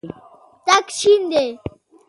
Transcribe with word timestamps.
تک 0.65 0.85
شین 0.99 1.21
دی. 1.31 1.47